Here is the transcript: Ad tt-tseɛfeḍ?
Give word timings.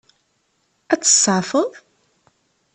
Ad 0.93 0.99
tt-tseɛfeḍ? 1.01 1.71